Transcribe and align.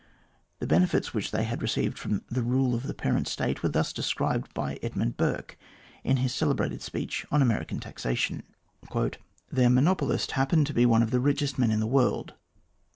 The 0.57 0.65
benefits 0.65 1.13
which 1.13 1.29
they 1.29 1.43
had 1.43 1.61
received 1.61 1.99
from 1.99 2.23
the 2.27 2.41
rule 2.41 2.73
of 2.73 2.87
the 2.87 2.93
parent 2.95 3.27
State 3.27 3.61
were 3.61 3.69
thus 3.69 3.93
described 3.93 4.51
by 4.55 4.79
Edmund 4.81 5.15
Burke 5.15 5.59
in 6.03 6.17
his 6.17 6.33
celebrated 6.33 6.81
speech 6.81 7.23
on 7.31 7.43
American 7.43 7.79
taxation: 7.79 8.37
MR 8.37 8.41
GLADSTONE 8.41 8.49
AND 8.49 8.87
THE 8.87 8.87
COLONIES 8.87 9.17
227" 9.21 9.29
Their 9.61 9.69
monopolist 9.69 10.31
happened 10.31 10.65
to 10.65 10.73
be 10.73 10.85
one 10.87 11.03
of 11.03 11.11
the 11.11 11.19
richest 11.19 11.59
men 11.59 11.69
in 11.69 11.79
the 11.81 11.85
world. 11.85 12.33